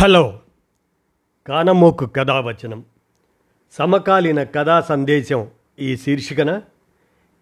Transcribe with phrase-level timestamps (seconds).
[0.00, 0.40] Hello.
[1.46, 2.84] కానమోకు కథావచనం.
[3.72, 6.62] సమకాలీన కథా సందేశం ఈ శీర్షికన.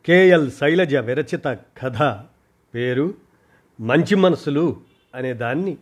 [0.07, 1.45] కేఎల్ శైలజ విరచిత
[1.83, 2.25] కథ
[2.75, 3.15] పేరు
[3.81, 4.81] మంచి మనసులు
[5.15, 5.77] అనే దాన్ని.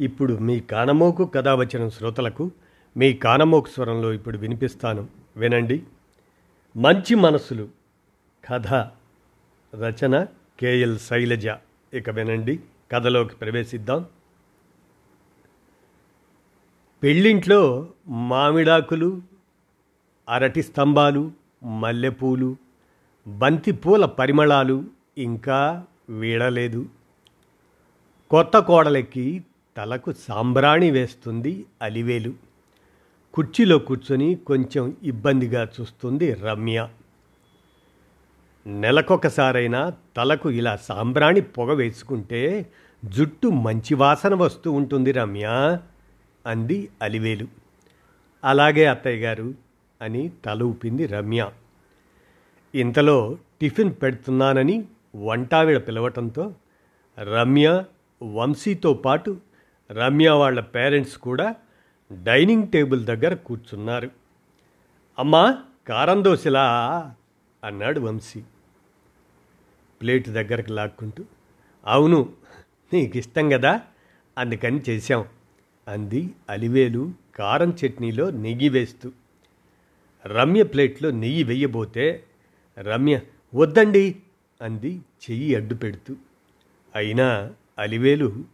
[0.00, 2.50] ఇప్పుడు మీ కానమోకు కథావచనం శ్రోతలకు
[2.96, 5.08] మీ కానమోకు స్వరంలో ఇప్పుడు వినిపిస్తాను.
[5.36, 5.82] వినండి.
[6.76, 7.68] మంచి మనసులు.
[8.50, 8.74] కథ.
[9.74, 10.26] రచన
[10.60, 11.48] కేఎల్ శైలజ.
[11.94, 12.60] ఇక వినండి.
[12.92, 14.06] కథలోకి ప్రవేశిద్దాం.
[17.02, 19.22] పెళ్ళింట్లో మామిడాకులు
[20.28, 21.30] అరటి స్తంభాలు
[21.64, 22.56] మల్లెపూలు
[23.28, 24.84] బంతిపూల పరిమళాలు
[25.18, 26.86] ఇంకా వీడలేదు.
[28.30, 29.44] కొత్త కోడలికి
[29.76, 32.32] తలకు సాంబ్రాణి వేస్తుంది అలివేలు.
[33.34, 36.88] కుర్చీలో కూర్చొని కొంచెం ఇబ్బందిగా చూస్తుంది రమ్య.
[38.66, 42.72] నెలకొకసారైనా తలకు ఇలా సాంబ్రాణి పొగ వేసుకుంటే
[43.04, 45.78] జుట్టు మంచి వాసన వస్తూ ఉంటుంది రమ్య.
[46.46, 47.46] అంది అలివేలు.
[48.44, 49.54] అలాగే అత్తయ్య గారు
[50.02, 51.50] అని తల ఊపింది రమ్య.
[52.74, 54.84] ఇంతలో టిఫిన్ పెడుతున్నానని
[55.16, 56.54] వంటావిడ పిలవటంతో
[57.22, 57.84] రమ్య
[58.22, 59.40] వంశీతో పాటు
[59.90, 61.54] రమ్య వాళ్ళ పేరెంట్స్ కూడా
[62.22, 64.10] డైనింగ్ టేబుల్ దగ్గర కూర్చున్నారు.
[65.18, 66.64] అమ్మా కారం దోశలా?
[67.64, 68.42] అన్నాడు వంశీ.
[70.00, 71.24] ప్లేట్ దగ్గరకు లాక్కుంటూ
[71.86, 72.32] అవును
[72.92, 73.80] నీకు ఇష్టం కదా
[74.38, 75.24] అందుకని చేశాం.
[75.88, 79.12] అంది అలివేలు కారం చట్నీలో నెయ్యి వేస్తూ.
[80.26, 82.24] రమ్య ప్లేట్లో నెయ్యి వెయ్యబోతే
[82.78, 83.20] రమ్య
[83.54, 84.16] వద్దండి
[84.62, 86.16] అంది చెయ్యి అడ్డు పెడుతూ.
[86.94, 88.44] అయినా అలివేలు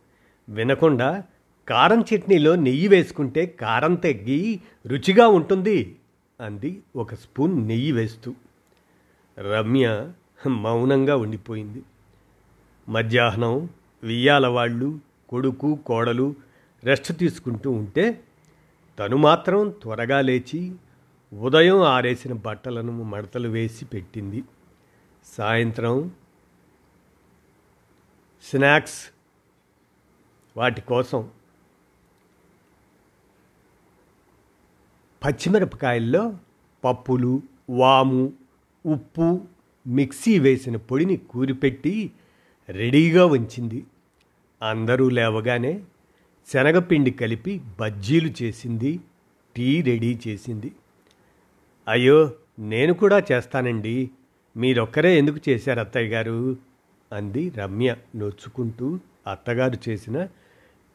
[0.49, 1.25] వినకుండా
[1.69, 5.97] కారం చట్నీలో నెయ్యి వేసుకుంటే కారం తగ్గి రుచిగా ఉంటుంది
[6.41, 8.35] అంది ఒక స్పూన్ నెయ్యి వేస్తూ.
[9.39, 10.11] రమ్య
[10.47, 11.83] మౌనంగా ఉండిపోయింది.
[12.89, 13.69] మధ్యాహ్నం
[14.03, 16.35] వియ్యాల వాళ్ళు కొడుకు కోడలు
[16.85, 18.25] రెస్ట్ తీసుకుంటూ ఉంటే
[18.99, 20.75] తను మాత్రం త్వరగా లేచి
[21.33, 24.45] ఉదయం ఆరేసిన బట్టలను మడతలు వేసి పెట్టింది.
[25.25, 26.11] సాయంత్రం
[28.43, 29.01] స్నాక్స్
[30.57, 31.31] వాటి కోసం
[35.25, 36.37] పచ్చిమిరపకాయల్లో
[36.85, 38.33] పప్పులు వాము
[38.87, 39.47] ఉప్పు
[39.87, 42.13] మిక్సీ వేసిన పొడిని కూరిపెట్టి
[42.69, 43.87] రెడీగా ఉంచింది.
[44.63, 45.85] అందరూ లేవగానే
[46.47, 49.01] శనగపిండి కలిపి బజ్జీలు చేసింది
[49.57, 50.73] టీ రెడీ చేసింది.
[51.89, 54.11] అయ్యో నేను కూడా చేస్తానండి.
[54.57, 56.57] మీరొక్కరే ఎందుకు చేశారు అత్తయ్య గారు?
[57.13, 58.99] అంది రమ్య నొచ్చుకుంటూ
[59.31, 60.29] అత్తగారు చేసిన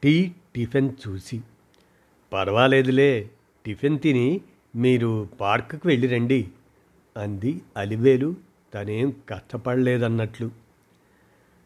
[0.02, 1.40] టీ టిఫిన్ చూసి.
[2.32, 3.30] పర్వాలేదులే
[3.66, 4.40] టిఫిన్ తిని
[4.76, 6.48] మీరు పార్కుకు వెళ్ళి రండి
[7.16, 8.34] అంది అలివేలు
[8.74, 10.50] తనేం కష్టపడలేదన్నట్లు.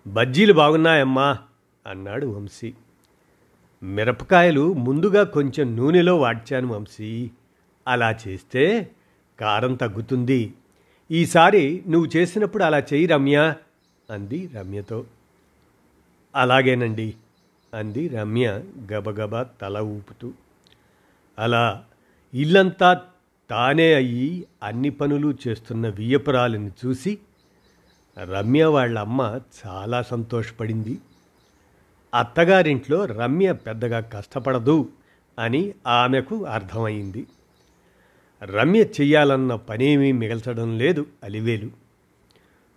[0.06, 1.38] బజ్జీలు బాగున్నాయమ్మా
[1.86, 2.74] అన్నాడు వంశీ.
[3.82, 7.30] మిరపకాయలు ముందుగా కొంచెం నూనెలో వాడ్చాను వంశీ.
[7.88, 8.90] అలా చేస్తే
[9.40, 10.54] కారం తగ్గుతుంది.
[11.10, 13.54] ఈసారి నువ్వు చేసినప్పుడు అలా చెయ్యి రమ్య
[14.10, 15.04] అంది రమ్యతో.
[16.36, 17.14] అలాగేనండి
[17.74, 18.62] అంది రమ్య
[18.92, 20.32] గబగబా తల ఊపుతూ.
[21.38, 21.84] అలా
[22.34, 23.00] ఇల్లంతా
[23.50, 27.18] తానే అయ్యి అన్ని పనులు చేస్తున్న వియ్యపురాలని చూసి
[28.24, 30.98] రమ్య వాళ్ళ అమ్మ చాలా సంతోషపడింది.
[32.14, 34.88] అత్తగారింట్లో రమ్య పెద్దగా కష్టపడదు
[35.38, 37.26] అని ఆమెకు అర్థమైంది.
[38.42, 41.70] రమ్య చెయ్యాలన్న పనేమీ మిగల్చడం లేదు అలివేలు.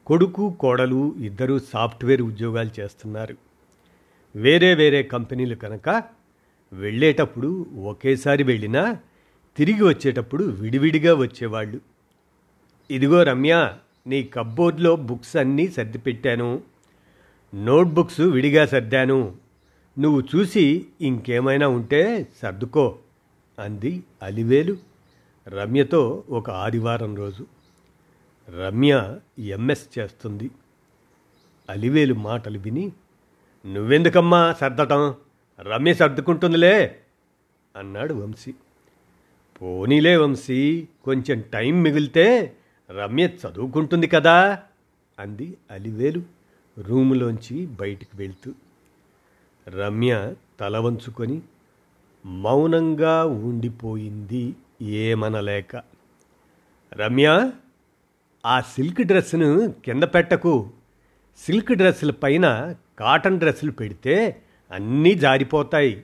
[0.06, 3.38] కొడుకు కోడలు ఇద్దరూ సాఫ్ట్వేర్ ఉద్యోగాలు చేస్తున్నారు.
[4.36, 6.04] వేరే వేరే కంపెనీలు కనుక
[6.74, 8.98] వెళ్ళేటప్పుడు ఒకేసారి వెళ్ళినా
[9.58, 11.82] తిరిగి వచ్చేటప్పుడు విడివిడిగా వచ్చేవాళ్ళు.
[12.92, 13.74] ఇదిగో రమ్య
[14.08, 16.62] నీ కబ్బోర్డ్లో బుక్స్ అన్నీ సర్దిపెట్టాను
[17.56, 19.36] నోట్బుక్స్ విడిగా సర్దాను.
[20.00, 22.98] నువ్వు చూసి ఇంకేమైనా ఉంటే సర్దుకో
[23.60, 24.78] అంది అలివేలు
[25.48, 27.46] రమ్యతో ఒక ఆదివారం రోజు.
[28.50, 30.52] రమ్య ఎంఎస్ చేస్తుంది.
[31.70, 32.92] అలివేలు మాటలు విని
[33.66, 35.16] నువ్వెందుకమ్మా సర్దటం?
[35.62, 37.00] రమ్య సర్దుకుంటుందిలే
[37.76, 38.54] అన్నాడు వంశీ.
[39.62, 42.56] పోనీలే వంశీ కొంచెం టైం మిగిలితే
[42.92, 44.64] రమ్య చదువుకుంటుంది కదా
[45.20, 46.35] అంది అలివేలు.
[46.80, 48.54] రూములోంచి బయటికి వెళ్తూ
[49.68, 51.42] రమ్య తల వంచుకొని
[52.26, 55.76] మౌనంగా ఉండిపోయింది ఏమనలేక.
[56.94, 57.52] రమ్య
[58.46, 60.70] ఆ సిల్క్ డ్రెస్సును కింద పెట్టకు.
[61.38, 64.42] సిల్క్ డ్రెస్సుల పైన కాటన్ డ్రెస్సులు పెడితే
[64.72, 66.04] అన్నీ జారిపోతాయి.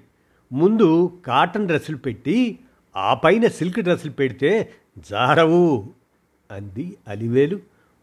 [0.53, 2.59] ముందు కాటన్ డ్రెస్సులు పెట్టి
[2.95, 4.73] ఆ పైన సిల్క్ డ్రెస్సులు పెడితే
[5.09, 5.88] జారవు
[6.51, 7.59] అంది అలివేలు.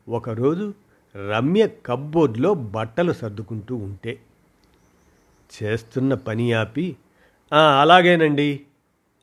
[0.09, 0.75] ఒకరోజు
[1.19, 4.19] రమ్య కబ్బోర్డ్లో బట్టలు సర్దుకుంటూ ఉంటే.
[5.51, 6.97] చేస్తున్న పని ఆపి
[7.53, 8.61] అలాగేనండి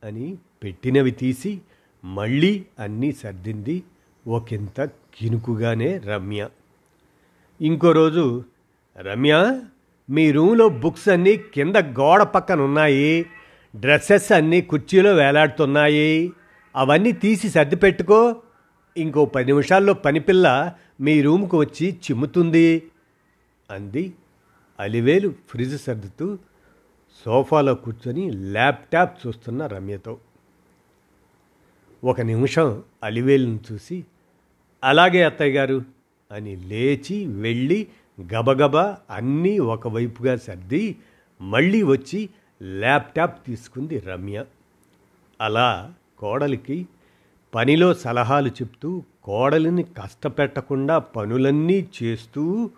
[0.03, 1.61] అని పెట్టినవి తీసి
[2.05, 3.83] మళ్ళీ అన్నీ సర్దింది
[4.27, 6.49] ఒకంత కినుకుగానే రమ్య.
[7.61, 8.43] ఇంకో రోజు
[8.97, 9.61] రమ్య
[10.09, 13.25] మీ రూమ్లో బుక్స్ అన్నీ కింద గోడ పక్కన ఉన్నాయి
[13.75, 16.31] డ్రెస్సెస్ అన్నీ కుర్చీలో వేలాడుతున్నాయి
[16.75, 18.41] అవన్నీ తీసి సర్ది పెట్టుకో
[18.97, 22.83] ఇంకో పది నిమిషాల్లో పనిపిల్ల మీ రూమ్కి వచ్చి చిమ్ముతుంది
[23.71, 24.13] అంది
[24.79, 26.37] అలివేలు ఫ్రిడ్జ్ సర్దుతూ
[27.25, 30.17] సోఫాలో కూర్చొని ల్యాప్టాప్ చూస్తున్న రమ్యతో.
[32.03, 34.05] ఒక నిమిషం అలివేలును చూసి
[34.83, 35.81] అలాగే అత్తయ్య గారు
[36.31, 37.87] అని లేచి వెళ్ళి
[38.33, 40.95] గబగబా అన్నీ ఒకవైపుగా సర్ది
[41.41, 42.29] మళ్ళీ వచ్చి
[42.63, 44.45] ల్యాప్టాప్ తీసుకుంది రమ్య.
[45.41, 46.87] అలా కోడలికి
[47.55, 52.69] పనిలో సలహాలు చెప్తూ కోడలిని కష్టపెట్టకుండా పనులన్నీ చేస్తూ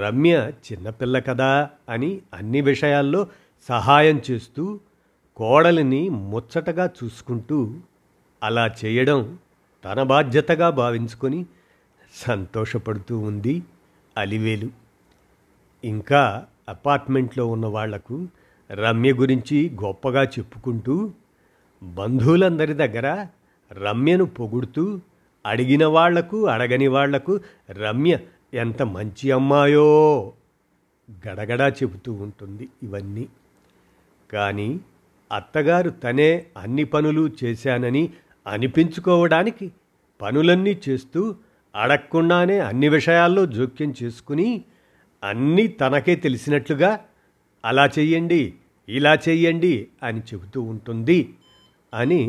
[0.00, 3.26] రమ్య చిన్నపిల్ల కదా అని అన్ని విషయాల్లో
[3.68, 4.80] సహాయం చేస్తూ
[5.36, 7.74] కోడలిని ముచ్చటగా చూసుకుంటూ
[8.42, 9.38] అలా చేయడం
[9.84, 11.46] తన బాధ్యతగా భావించుకొని
[12.14, 13.62] సంతోషపడుతూ ఉంది
[14.16, 14.70] అలివేలు.
[15.84, 18.28] ఇంకా అపార్ట్మెంట్లో ఉన్న వాళ్ళకు
[18.70, 21.10] రమ్య గురించి గొప్పగా చెప్పుకుంటూ
[21.82, 23.26] బంధువులందరి దగ్గర
[23.70, 24.84] రమ్యను పొగుడుతూ
[25.44, 27.40] అడిగిన వాళ్ళకు అడగని వాళ్ళకు
[27.70, 28.18] రమ్య
[28.54, 29.88] ఎంత మంచి అమ్మాయో!
[31.08, 33.28] గడగడా చెబుతూ ఉంటుంది ఇవన్నీ.
[34.32, 34.80] కానీ
[35.30, 38.10] అత్తగారు తనే అన్ని పనులు చేశానని
[38.46, 39.66] అనిపించుకోవడానికి
[40.20, 41.22] పనులన్నీ చేస్తూ
[41.74, 44.48] అడగకుండానే అన్ని విషయాల్లో జోక్యం చేసుకుని
[45.22, 46.90] అన్నీ తనకే తెలిసినట్లుగా
[47.64, 48.54] అలా చెయ్యండి
[48.88, 51.34] ఇలా చెయ్యండి అని చెబుతూ ఉంటుంది
[51.92, 52.22] అని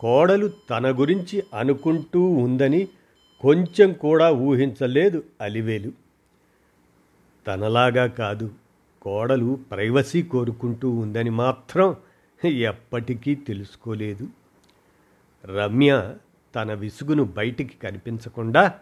[0.00, 2.88] కోడలు తన గురించి అనుకుంటూ ఉందని
[3.40, 5.92] కొంచెం కూడా ఊహించలేదు అలివేలు.
[7.46, 8.54] తనలాగా కాదు
[9.02, 11.96] కోడలు ప్రైవసీ కోరుకుంటూ ఉందని మాత్రం
[12.44, 14.28] ఎప్పటికీ తెలుసుకోలేదు.
[15.46, 16.16] రమ్య
[16.54, 18.74] తన విసుగును బయటికి కనిపించకుండా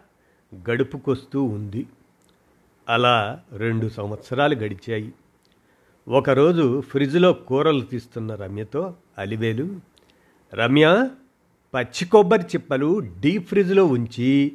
[0.69, 1.87] గడుపుకొస్తూ ఉంది.
[2.89, 5.13] అలా రెండు సంవత్సరాలు గడిచాయి.
[6.07, 9.92] ఒకరోజు ఫ్రిడ్జ్లో కూరలు తీస్తున్న రమ్యతో అలివేలు
[10.53, 11.09] రమ్య
[11.73, 14.53] పచ్చి కొబ్బరి చిప్పలు డీప్ ఫ్రిడ్జ్లో ఉంచి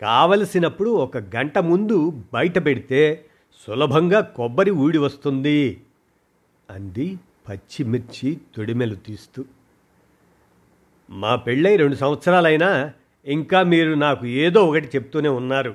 [0.00, 3.24] కావలసినప్పుడు ఒక గంట ముందు బయట పెడితే
[3.66, 5.80] సులభంగా కొబ్బరి ఊడి వస్తుంది
[6.70, 7.18] అంది
[7.48, 9.44] పచ్చిమిర్చి తొడిమెలు తీస్తూ.
[11.10, 12.92] మా పెళ్ళై రెండు సంవత్సరాలైనా
[13.26, 15.74] ఇంకా మీరు నాకు ఏదో ఒకటి చెప్తూనే ఉన్నారు.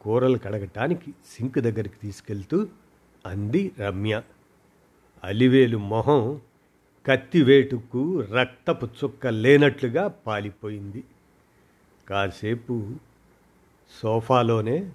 [0.00, 2.66] కూరలు కడగటానికి సింక్ దగ్గరికి తీసుకెళ్తూ
[3.26, 4.22] అంది రమ్య.
[5.24, 6.40] అలివేలు మొహం
[7.08, 11.04] కత్తివేటుకు రక్తపు చుక్క లేనట్లుగా పాలిపోయింది.
[12.08, 12.94] కాసేపు
[14.02, 14.92] సోఫాలోనే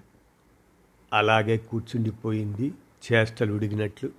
[1.12, 2.74] అలాగే కూర్చుండిపోయింది
[3.12, 4.10] చేష్టలు ఉడిగినట్లు.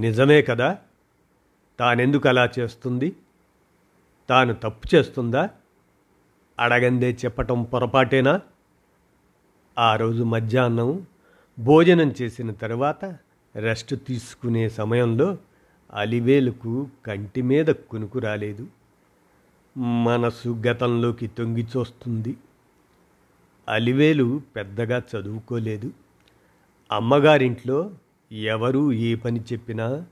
[0.00, 0.78] నిజమే కదా
[1.78, 3.16] తానెందుకు అలా చేస్తుంది?
[4.28, 5.50] తాను తప్పు చేస్తుందా?
[6.58, 8.40] అడగందే చెప్పటం పొరపాటేనా?
[9.78, 11.06] ఆ రోజు మధ్యాహ్నం
[11.58, 13.04] భోజనం చేసిన తర్వాత
[13.56, 15.38] రెస్ట్ తీసుకునే సమయంలో
[15.94, 18.66] అలివేలుకు కంటి మీద కునుకు రాలేదు.
[19.78, 22.36] మనసు గతంలోకి తొంగి చూస్తుంది.
[23.68, 25.92] అలివేలు పెద్దగా చదువుకోలేదు.
[26.92, 27.90] అమ్మగారింట్లో
[28.32, 30.06] ఎవరు ఏ పని చెప్పినా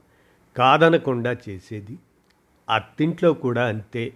[0.57, 1.99] కాదనకుండా చేసేది.
[2.69, 4.13] అత్తింట్లో కూడా అంతే.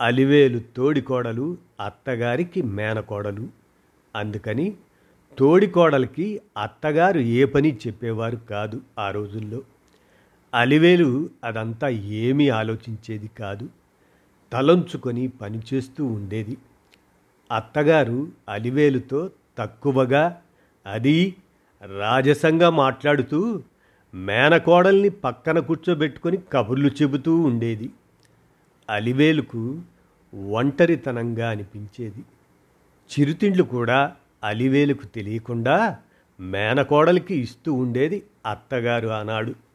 [0.00, 3.48] అలివేలు తోడికోడలు అత్తగారికి మేనకోడలు.
[4.16, 4.76] అందుకని
[5.38, 9.62] తోడికోడలికి అత్తగారు ఏ పని చెప్పేవారు కాదు ఆ రోజుల్లో.
[10.54, 13.68] అలివేలు అదంతా ఏమీ ఆలోచించేది కాదు.
[14.52, 16.56] తలంచుకొని పనిచేస్తూ ఉండేది.
[17.56, 20.42] అత్తగారు అలివేలుతో తక్కువగా
[20.86, 21.34] అది
[21.98, 23.62] రాజసంగా మాట్లాడుతూ
[24.14, 27.90] మేనకోడల్ని పక్కన కూర్చోబెట్టుకొని కబుర్లు చెబుతూ ఉండేది.
[28.90, 29.82] అలివేలుకు
[30.50, 32.24] ఒంటరితనంగా అనిపించేది.
[33.10, 35.98] చిరుతిండ్లు కూడా అలివేలుకు తెలియకుండా
[36.40, 39.65] మేనకోడలికి ఇస్తూ ఉండేది అత్తగారు ఆనాడు.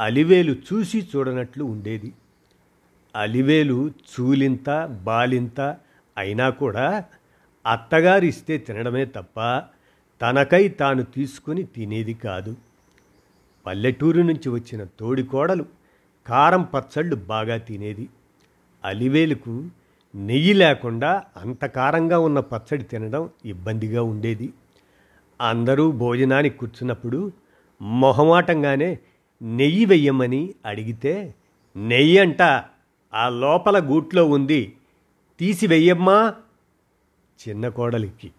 [0.00, 2.12] అలివేలు చూసి చూడనట్లు ఉండేది.
[3.16, 5.76] అలివేలు చూలింత బాలింత
[6.16, 7.04] అయినా కూడా
[7.66, 9.62] అత్తగారు ఇస్తే తినడమే తప్ప
[10.20, 12.56] తనకై తాను తీసుకుని తినేది కాదు.
[13.66, 15.64] పల్లెటూరు నుంచి వచ్చిన తోడికోడలు
[16.26, 18.08] కారం పచ్చళ్ళు బాగా తినేది.
[18.84, 19.68] అలివేలుకు
[20.14, 24.52] నెయ్యి లేకుండా అంత కారంగా ఉన్న పచ్చడి తినడం ఇబ్బందిగా ఉండేది.
[25.40, 27.32] అందరూ భోజనానికి కూర్చున్నప్పుడు
[27.82, 28.98] మొహమాటంగానే
[29.42, 31.34] నెయ్యి వెయ్యమని అడిగితే
[31.76, 32.42] నెయ్యి అంట
[33.14, 34.74] ఆ లోపల గూట్లో ఉంది
[35.40, 36.34] తీసి వెయ్యమ్మా
[37.48, 38.30] చిన్న కోడలికి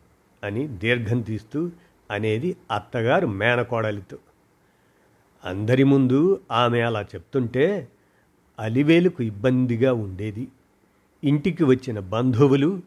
[0.44, 1.72] అని దీర్ఘం తీస్తూ
[2.12, 4.18] అనేది అత్తగారు మేనకోడలితో.
[5.46, 7.90] అందరి ముందు ఆమె అలా చెప్తుంటే
[8.60, 10.48] అలివేలుకు ఇబ్బందిగా ఉండేది.
[11.24, 12.84] ఇంటికి వచ్చిన బంధువులు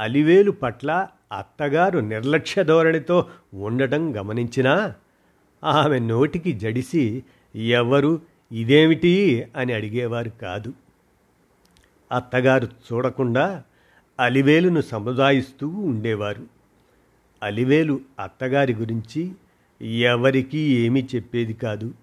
[0.00, 4.94] అలివేలు పట్ల అత్తగారు నిర్లక్ష్య ధోరణితో ఉండటం గమనించినా
[5.64, 7.24] ఆమె నోటికి జడిసి
[7.54, 10.72] ఎవరు ఇదేమిటి అని అడిగేవారు కాదు.
[12.12, 13.62] అత్తగారు చూడకుండా
[14.20, 16.46] అలివేలును సముదాయిస్తూ ఉండేవారు.
[17.42, 19.32] అలివేలు అత్తగారి గురించి
[20.00, 21.94] ఎవరికీ ఏమీ చెప్పేది కాదు.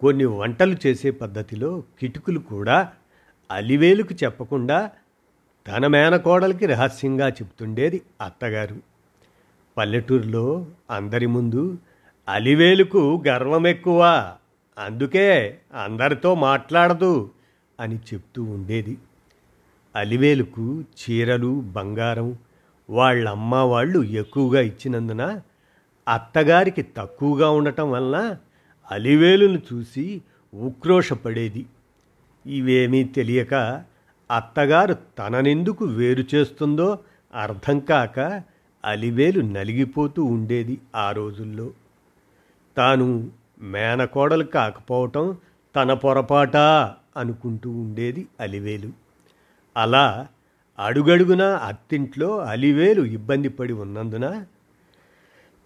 [0.00, 2.92] కొన్ని వంటలు చేసే పద్ధతిలో కిటుకులు కూడా
[3.50, 4.90] అలివేలుకు చెప్పకుండా
[5.68, 8.76] తన మేనకోడలికి రహస్యంగా చెప్తుండేది అత్తగారు.
[9.76, 11.78] పల్లెటూరులో అందరి ముందు
[12.28, 14.32] అలివేలుకు గర్వం ఎక్కువ
[14.80, 17.30] అందుకే అందరితో మాట్లాడదు
[17.80, 18.98] అని చెప్తూ ఉండేది.
[19.96, 22.36] అలివేలుకు చీరలు బంగారం
[22.90, 25.40] వాళ్ళమ్మ వాళ్ళు ఎక్కువగా ఇచ్చినందున
[26.08, 28.36] అత్తగారికి తక్కువగా ఉండటం వలన
[28.92, 30.22] అలివేలును చూసి
[30.54, 31.66] ఉక్రోషపడేది.
[32.46, 33.54] ఇవేమీ తెలియక
[34.30, 36.98] అత్తగారు తననెందుకు వేరు చేస్తుందో
[37.34, 38.42] అర్థం కాక
[38.84, 41.70] అలివేలు నలిగిపోతూ ఉండేది ఆ రోజుల్లో.
[42.76, 43.30] తాను
[43.60, 45.36] మేనకోడలు కాకపోవటం
[45.76, 48.92] తన పొరపాటా అనుకుంటూ ఉండేది అలివేలు.
[49.76, 50.28] అలా
[50.78, 54.44] అడుగడుగునా అత్తింట్లో అలివేలు ఇబ్బంది పడి ఉన్నందున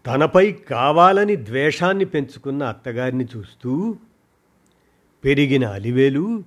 [0.07, 3.97] తనపై కావాలని ద్వేషాన్ని పెంచుకున్న అత్తగారిని చూస్తూ
[5.25, 6.45] పెరిగిన అలివేలు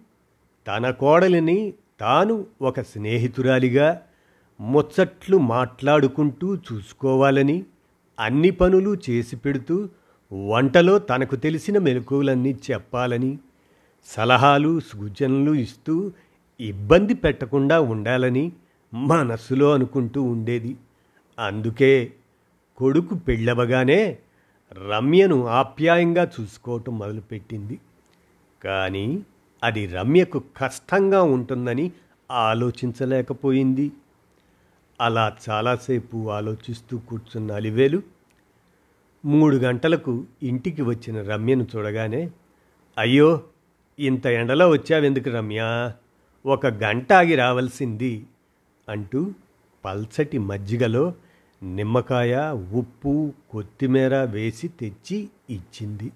[0.67, 4.01] తన కోడలిని తాను ఒక స్నేహితురాలిగా
[4.61, 7.65] ముచ్చట్లు మాట్లాడుకుంటూ చూసుకోవాలని
[8.19, 9.89] అన్ని పనులు చేసి పెడుతూ
[10.31, 13.37] వంటలో తనకు తెలిసిన మెలకువలన్నీ చెప్పాలని
[14.05, 16.11] సలహాలు సూచనలు ఇస్తూ
[16.59, 18.51] ఇబ్బంది పెట్టకుండా ఉండాలని
[18.93, 20.77] మనస్సులో అనుకుంటూ ఉండేది.
[21.39, 22.13] అందుకే
[22.77, 24.17] కొడుకు పెళ్ళవగానే
[24.89, 27.79] రమ్యను ఆప్యాయంగా చూసుకోవటం మొదలుపెట్టింది.
[28.63, 29.23] కానీ
[29.63, 31.91] అది రమ్యకు కష్టంగా ఉంటుందని
[32.31, 33.91] ఆలోచించలేకపోయింది.
[35.01, 38.16] అలా చాలాసేపు ఆలోచిస్తూ కూర్చున్న అలివేలు
[39.27, 42.31] మూడు గంటలకు ఇంటికి వచ్చిన రమ్యను చూడగానే
[42.97, 43.43] అయ్యో
[43.99, 45.91] ఇంత ఎండలో వచ్చావెందుకు రమ్య?
[46.45, 48.25] ఒక గంట ఆగి రావాల్సింది
[48.89, 49.31] అంటూ
[49.85, 51.13] పల్సటి మజ్జిగలో
[51.63, 52.37] నిమ్మకాయ
[52.73, 56.11] ఉప్పు కొత్తిమీర వేసి తెచ్చి ఇచ్చింది.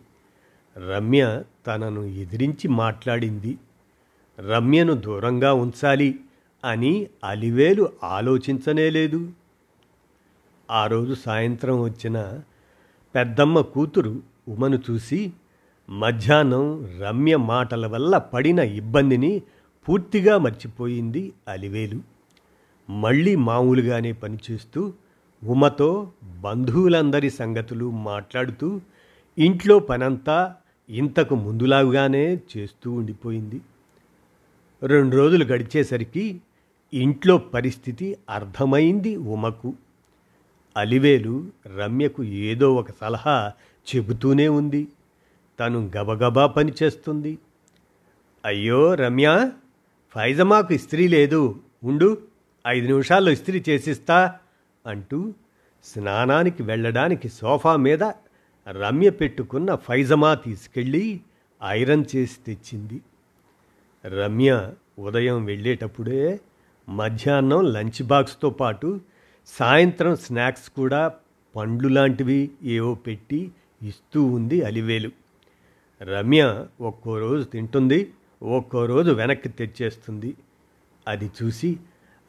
[0.90, 3.58] రమ్య తనను ఎదిరించి మాట్లాడింది.
[4.40, 6.20] రమ్యను దూరంగా ఉంచాలి
[6.66, 9.32] అని అలివేలు ఆలోచించనే లేదు
[10.72, 12.40] ఆ రోజు సాయంత్రం వచ్చిన
[13.16, 15.32] పెద్దమ్మ కూతురు ఉమను చూసి
[15.90, 19.42] మధ్యాహ్నం రమ్య మాటల వల్ల పడిన ఇబ్బందిని
[19.90, 22.00] పూర్తిగా మర్చిపోయింది అలివేలు.
[22.92, 24.94] మళ్ళీ మామూలుగానే పనిచేస్తూ
[25.44, 28.82] ఉమతో బంధువులందరి సంగతులు మాట్లాడుతూ
[29.40, 30.56] ఇంట్లో పనంతా
[30.90, 33.62] ఇంతకు ముందులాగానే చేస్తూ ఉండిపోయింది.
[34.84, 36.42] రెండు రోజులు గడిచేసరికి
[36.94, 39.74] ఇంట్లో పరిస్థితి అర్థమైంది ఉమకు.
[40.78, 43.52] అలివేలు రమ్యకు ఏదో ఒక సలహా
[43.96, 44.88] చెబుతూనే ఉంది.
[45.60, 47.38] తను గబగబా పనిచేస్తుంది
[48.46, 49.52] అయ్యో రమ్య
[50.10, 51.60] ఫైజమాకు ఇస్త్రీ లేదు.
[51.84, 52.18] ఉండు
[52.68, 54.36] ఐదు నిమిషాల్లో ఇస్త్రీ చేసిస్తా
[54.86, 55.34] అంటూ
[55.84, 58.04] స్నానానికి వెళ్ళడానికి సోఫా మీద
[58.70, 61.22] రమ్య పెట్టుకున్న ఫైజమా తీసుకెళ్ళి
[61.64, 63.02] ఐరన్ చేసి తెచ్చింది.
[64.06, 66.40] రమ్య ఉదయం వెళ్ళేటప్పుడే
[66.90, 69.02] మధ్యాహ్నం లంచ్ బాక్స్తో పాటు
[69.48, 71.14] సాయంత్రం స్నాక్స్ కూడా
[71.56, 73.52] పండ్లు లాంటివి ఏవో పెట్టి
[73.84, 75.12] ఇస్తూ ఉంది అలివేలు.
[76.02, 80.36] రమ్య ఒక్కో రోజు తింటుంది ఒక్కో రోజు వెనక్కి తెచ్చేస్తుంది.
[81.08, 81.78] అది చూసి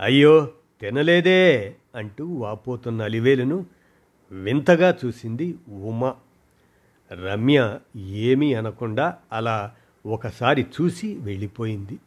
[0.00, 0.50] అయ్యో
[0.80, 3.66] తినలేదే అంటూ వాపోతున్న అలివేలును
[4.32, 6.14] వింతగా చూసింది ఉమ.
[7.12, 9.74] రమ్య ఏమీ అనకుండా అలా
[10.06, 11.98] ఒకసారి చూసి వెళ్ళిపోయింది.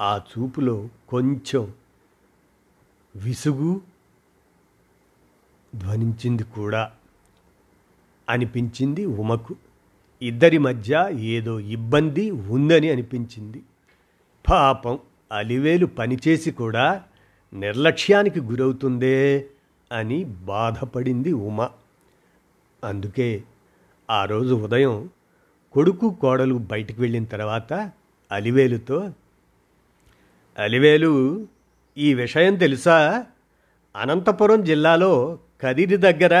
[0.00, 1.72] ఆ చూపులో కొంచెం
[3.16, 3.80] విసుగు
[5.74, 6.92] ధ్వనించింది కూడా
[8.28, 9.56] అనిపించింది ఉమకు.
[10.22, 13.62] ఇద్దరి మధ్య ఏదో ఇబ్బంది ఉందని అనిపించింది.
[14.50, 14.98] పాపం
[15.32, 17.02] అలివేలు పనిచేసి కూడా
[17.52, 19.46] నిర్లక్ష్యానికి గురవుతుందే
[19.92, 21.68] అని బాధపడింది ఉమ.
[22.84, 23.44] అందుకే
[24.10, 25.10] ఆ రోజు ఉదయం
[25.72, 27.92] కొడుకు కోడలు బయటికి వెళ్ళిన తర్వాత
[28.32, 29.10] అలివేలుతో
[30.58, 31.46] అలివేలు
[31.98, 33.26] ఈ విషయం తెలుసా?
[33.96, 36.34] అనంతపురం జిల్లాలో కదిరి దగ్గర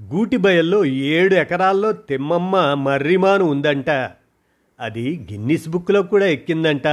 [0.00, 3.90] గూటిబయల్లో ఏడు ఎకరాల్లో తిమ్మమ్మ మర్రిమాను ఉందంట.
[4.80, 6.86] అది గిన్నిస్ బుక్లో కూడా ఎక్కిందంట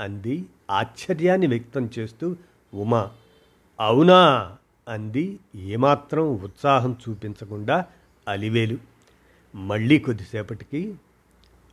[0.00, 2.36] అంది ఆశ్చర్యాన్ని వ్యక్తం చేస్తూ
[2.74, 3.10] ఉమా.
[3.80, 4.52] అవునా
[4.88, 7.84] అంది ఏమాత్రం ఉత్సాహం చూపించకుండా
[8.28, 8.78] అలివేలు.
[9.54, 10.94] మళ్ళీ కొద్దిసేపటికి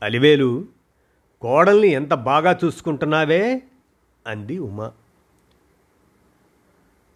[0.02, 0.66] అలివేలు
[1.42, 3.62] కోడల్ని ఎంత బాగా చూసుకుంటున్నావే?
[4.28, 4.92] అంది ఉమా.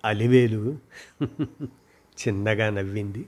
[0.06, 0.78] అలివేలు.
[2.04, 3.26] చిన్నగా నవ్వింది.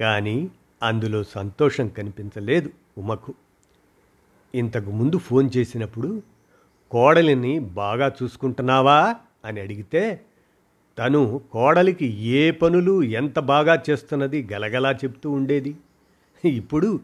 [0.00, 0.50] కానీ
[0.82, 3.34] అందులో సంతోషం కనిపించలేదు ఉమకు.
[4.54, 6.22] ఇంతకు ముందు ఫోన్ చేసినప్పుడు
[6.90, 9.16] కోడలిని బాగా చూసుకుంటున్నావా?
[9.44, 10.20] అని అడిగితే
[10.98, 15.76] తను కోడలికి ఏ పనులు ఎంత బాగా చేస్తున్నది గలగలా చెప్తూ ఉండేది.
[16.44, 17.00] ఇప్పుడు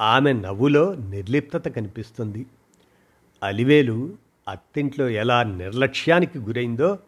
[0.00, 2.46] ఆమె నవ్వులో నిర్లిప్తత కనిపిస్తుంది.
[3.42, 4.16] అలివేలు
[4.48, 6.98] అత్తింట్లో ఎలా నిర్లక్ష్యానికి గురైందో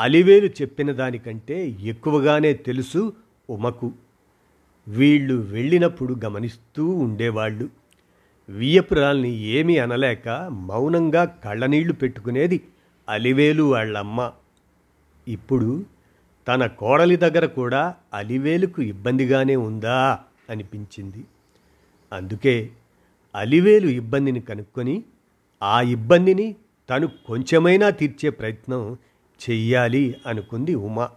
[0.00, 3.12] అలివేలు చెప్పిన దానికంటే ఎక్కువగానే తెలుసు
[3.50, 3.92] ఉమకు.
[4.88, 7.68] వీళ్ళు వెళ్ళినప్పుడు గమనిస్తూ ఉండేవాళ్ళు.
[8.48, 12.62] వియ్యపురాల్ని ఏమీ అనలేక మౌనంగా కళ్ళనీళ్ళు పెట్టుకునేది
[13.08, 14.32] అలివేలు వాళ్ళమ్మ.
[15.28, 15.84] ఇప్పుడు
[16.48, 20.18] తన కోడలి దగ్గర కూడా అలివేలుకు ఇబ్బందిగానే ఉందా
[20.50, 21.24] అనిపించింది.
[22.12, 22.70] అందుకే
[23.34, 25.04] అలివేలు ఇబ్బందిని కనుక్కొని
[25.62, 26.56] ఆ ఇబ్బందిని
[26.90, 28.98] తను కొంచెమైనా తీర్చే ప్రయత్నం
[29.50, 31.10] చెయ్యాలి అనుకుంది ఉమా.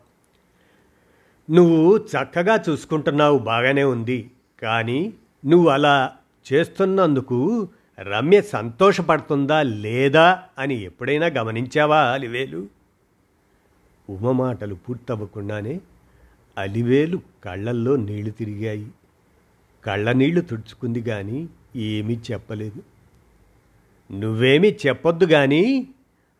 [1.49, 5.13] నువ్వు చక్కగా చూసుకుంటున్నావు బాగానే ఉంది కానీ
[5.45, 6.11] నువ్వు అలా
[6.53, 7.67] చేస్తున్నందుకు
[7.99, 12.67] రమ్య సంతోషపడుతుందా లేదా అని ఎప్పుడైనా గమనించావా అలివేలు?
[14.09, 15.81] ఉమ మాటలు పూర్తవ్వకుండానే
[16.57, 18.87] అలివేలు కళ్ళల్లో నీళ్ళు తిరిగాయి.
[19.85, 22.83] కళ్ళ నీళ్ళు తుడుచుకుంది కానీ ఏమీ చెప్పలేదు.
[24.13, 25.87] నువ్వేమీ చెప్పొద్దు కానీ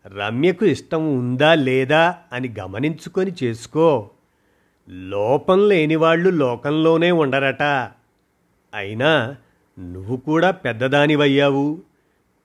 [0.08, 4.10] రమ్యకు ఇష్టం ఉందా లేదా అని గమనించుకొని చేసుకో.
[4.90, 7.64] లోపం లేనివాళ్ళు లోకంలోనే ఉండరట.
[8.74, 9.36] అయినా
[9.80, 11.82] నువ్వు కూడా పెద్దదానివయ్యావు.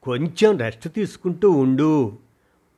[0.03, 2.17] కొంచెం రెస్ట్ తీసుకుంటూ ఉండు.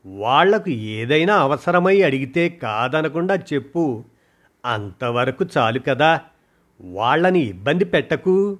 [0.05, 4.03] వాళ్ళకు ఏదైనా అవసరమై అడిగితే కాదనకుండా చెప్పు.
[4.65, 6.21] అంతవరకు చాలు కదా.
[6.81, 8.57] వాళ్ళని ఇబ్బంది పెట్టకు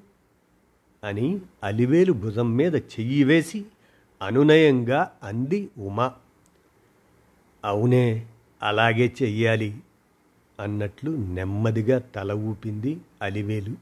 [1.04, 3.66] అని అలివేలు భుజం మీద చెయ్యి వేసి
[4.22, 6.14] అనునయంగా అంది ఉమా.
[7.66, 8.26] అవునే
[8.64, 9.76] అలాగే చెయ్యాలి
[10.60, 13.76] అన్నట్లు నెమ్మదిగా తల ఊపింది అలివేలు.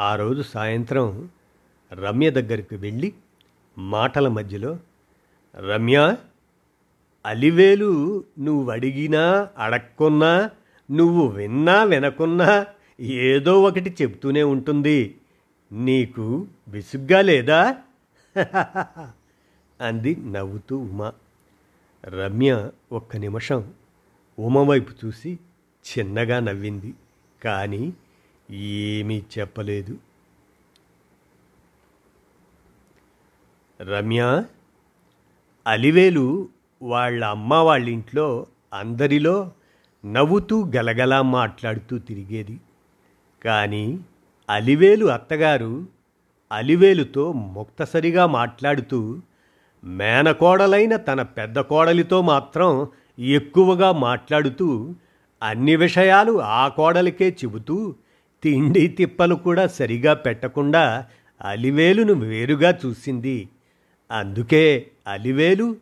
[0.00, 1.28] ఆ రోజు సాయంత్రం
[1.92, 3.12] రమ్య దగ్గరికి వెళ్ళి
[3.78, 4.78] మాటల మధ్యలో
[5.56, 6.16] రమ్య
[7.26, 10.50] అలివేలు నువ్వు అడిగినా అడక్కున్నా
[10.90, 12.66] నువ్వు విన్నా వినకున్నా
[13.00, 15.16] ఏదో ఒకటి చెప్తూనే ఉంటుంది.
[15.72, 17.76] నీకు విసుగ్గా లేదా?
[19.80, 21.12] అంది నవ్వుతూ ఉమ.
[22.04, 23.74] రమ్య ఒక్క నిమిషం
[24.38, 25.38] ఉమ వైపు చూసి
[25.84, 26.94] చిన్నగా నవ్వింది.
[27.44, 27.92] కానీ
[28.50, 29.98] ఏమీ చెప్పలేదు.
[33.80, 34.44] రమ్య
[35.66, 36.48] అలివేలు
[36.82, 39.52] వాళ్ళ అమ్మ వాళ్ళ ఇంట్లో అందరిలో
[40.06, 42.60] నవ్వుతూ గలగలా మాట్లాడుతూ తిరిగేది.
[43.44, 44.00] కానీ
[44.48, 45.86] అలివేలు అత్తగారు
[46.52, 49.20] అలివేలుతో ముక్తసరిగా మాట్లాడుతూ
[49.84, 52.86] మేనకోడలైన తన పెద్ద కోడలితో మాత్రం
[53.18, 54.94] ఎక్కువగా మాట్లాడుతూ
[55.42, 57.94] అన్ని విషయాలు ఆ కోడలికే చెబుతూ
[58.42, 61.04] తిండి తిప్పలు కూడా సరిగా పెట్టకుండా
[61.42, 63.48] అలివేలును వేరుగా చూసింది.
[64.12, 65.76] అందుకే అలివేలు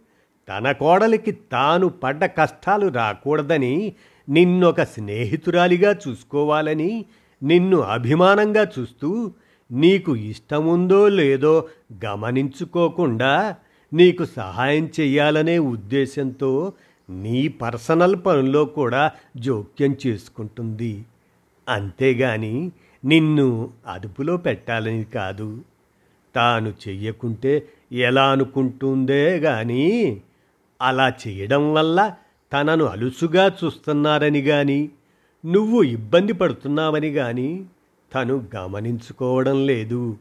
[0.49, 3.93] తన కోడలికి తాను పడ్డ కష్టాలు రాకూడదని
[4.29, 7.05] నిన్నొక స్నేహితురాలిగా చూసుకోవాలని
[7.43, 9.33] నిన్ను అభిమానంగా చూస్తూ
[9.71, 11.69] నీకు ఇష్టముందో లేదో
[12.07, 13.57] గమనించుకోకుండా
[13.92, 16.72] నీకు సహాయం చెయ్యాలనే ఉద్దేశంతో
[17.11, 21.05] నీ పర్సనల్ పనుల్లో కూడా జోక్యం చేసుకుంటుంది.
[21.68, 22.72] అంతేగాని
[23.05, 25.61] నిన్ను అదుపులో పెట్టాలని కాదు.
[26.35, 30.20] తాను చెయ్యకుంటే ఎలా అనుకుంటుందే గాని
[30.83, 32.14] అలా చేయడం వల్ల
[32.52, 34.88] తనను అలుసుగా చూస్తున్నారని గాని
[35.46, 37.64] నువ్వు ఇబ్బంది పడుతున్నావని గాని
[38.14, 40.16] తను గమనించుకోవడం లేదు.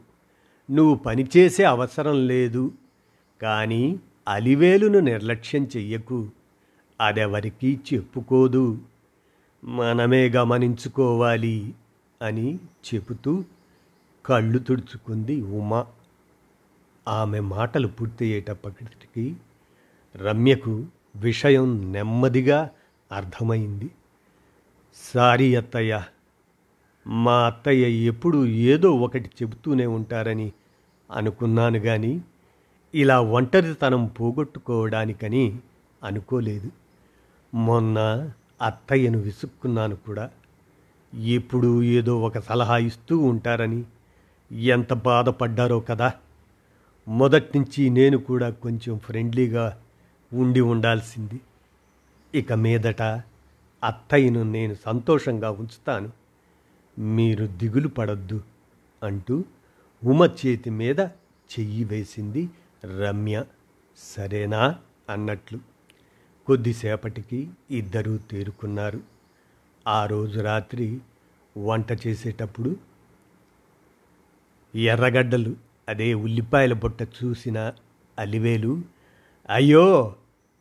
[0.70, 2.70] నువ్వు పనిచేసే అవసరం లేదు.
[3.42, 6.28] కానీ అలివేలును నిర్లక్ష్యం చెయ్యకు.
[7.00, 8.78] అదెవరికీ చెప్పుకోదు.
[9.64, 11.74] మనమే గమనించుకోవాలి
[12.22, 12.58] అని
[12.94, 13.44] చెబుతూ
[14.26, 15.86] కళ్ళు తుడుచుకుంది ఉమా.
[17.08, 19.36] ఆమె మాటలు పూర్తయ్యేటప్పటికి
[20.16, 22.70] రమ్యకు విషయం నెమ్మదిగా
[23.12, 23.90] అర్థమైంది.
[25.14, 26.02] సారీ అత్తయ్య
[27.06, 30.52] మా అత్తయ్య ఎప్పుడు ఏదో ఒకటి చెబుతూనే ఉంటారని
[31.12, 32.22] అనుకున్నాను కానీ
[32.94, 35.58] ఇలా ఒంటరితనం పోగొట్టుకోవడానికని
[36.04, 36.70] అనుకోలేదు.
[37.54, 38.30] మొన్న
[38.62, 40.30] అత్తయ్యను విసుక్కున్నాను కూడా.
[41.14, 43.84] ఎప్పుడూ ఏదో ఒక సలహా ఇస్తూ ఉంటారని
[44.52, 46.12] ఎంత బాధపడ్డారో కదా.
[47.08, 49.78] మొదట్నుంచి నేను కూడా కొంచెం ఫ్రెండ్లీగా
[50.32, 51.40] ఉండి ఉండాల్సింది.
[52.34, 53.02] ఇక మీదట
[53.82, 56.10] అత్తయ్యను నేను సంతోషంగా ఉంచుతాను.
[56.98, 58.42] మీరు దిగులు పడద్దు
[59.02, 59.44] అంటూ
[60.04, 61.00] ఉమ చేతి మీద
[61.52, 62.50] చెయ్యి వేసింది
[62.84, 63.44] రమ్య
[63.98, 64.76] సరేనా
[65.08, 65.58] అన్నట్లు
[66.46, 69.00] కొద్దిసేపటికి ఇద్దరూ తేరుకున్నారు.
[69.88, 70.98] ఆ రోజు రాత్రి
[71.58, 72.76] వంట చేసేటప్పుడు
[74.74, 75.56] ఎర్రగడ్డలు
[75.88, 77.72] అదే ఉల్లిపాయల బుట్ట చూసిన
[78.18, 78.82] అలివేలు
[79.50, 80.14] అయ్యో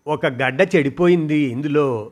[0.07, 2.11] ఒక గడ్డ చెడిపోయింది ఇందులో.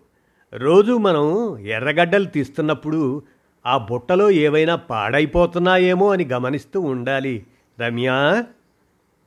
[0.53, 3.23] రోజు మనం ఎర్రగడ్డలు తీస్తున్నప్పుడు
[3.65, 7.45] ఆ బుట్టలో ఏవైనా పాడైపోతున్నాయేమో అని గమనిస్తూ ఉండాలి.
[7.79, 8.09] రమ్య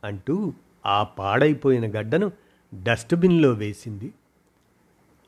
[0.04, 0.52] అంటూ
[0.86, 2.32] ఆ పాడైపోయిన గడ్డను
[2.82, 4.12] డస్ట్బిన్లో వేసింది.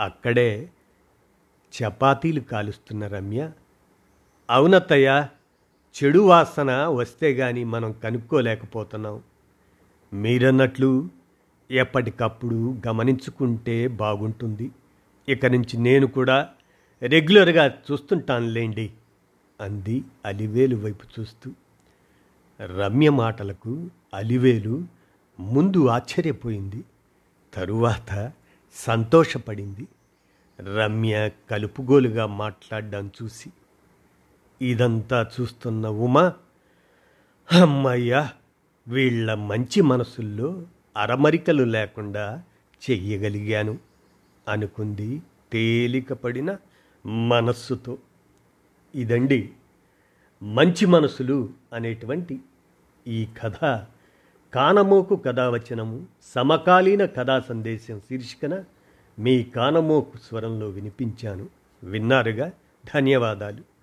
[0.01, 0.71] అక్కడే
[1.75, 3.51] చపాతీలు కాలుస్తున్న రమ్య
[4.51, 5.27] అవునత్తయ్య
[5.97, 9.23] చెడు వాసన వస్తే గాని మనం కనుక్కోలేకపోతున్నాం.
[10.13, 11.09] మీరన్నట్లు
[11.71, 14.71] ఎప్పటికప్పుడు గమనించుకుంటే బాగుంటుంది.
[15.29, 16.49] ఇక నుంచి నేను కూడా
[17.03, 18.93] రెగ్యులర్గా చూస్తుంటానులేండి
[19.61, 21.53] అంది అలివేలు వైపు చూస్తూ.
[22.77, 24.85] రమ్య మాటలకు అలివేలు
[25.41, 26.85] ముందు ఆశ్చర్యపోయింది.
[27.55, 28.33] తరువాత
[28.75, 29.89] సంతోషపడింది.
[30.77, 33.51] రమ్య కలుపుగోలుగా మాట్లాడడం చూసి
[34.63, 36.33] ఇదంతా చూస్తున్న ఉమా?
[37.53, 38.33] అమ్మయ్యా
[38.89, 40.63] వీళ్ళ మంచి మనసుల్లో
[40.97, 42.43] అరమరికలు లేకుండా
[42.91, 43.79] చెయ్యగలిగాను
[44.49, 46.57] అనుకుంది తేలికపడిన
[47.07, 47.99] మనస్సుతో.
[48.95, 49.51] ఇదండి
[50.43, 52.41] మంచి మనసులు అనేటువంటి
[53.07, 53.87] ఈ కథ
[54.55, 58.65] కానమోకు కథావచనము సమకాలీన కథా సందేశం శీర్షికన
[59.19, 61.47] మీ కానమోకు స్వరంలో వినిపించాను.
[61.85, 62.51] విన్నారుగా?
[62.95, 63.74] ధన్యవాదాలు.